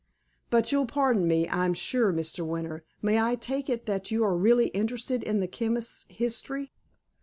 [0.49, 2.43] But—you'll pardon me, I'm sure, Mr.
[2.43, 6.71] Winter—may I take it that you are really interested in the chemist's history?"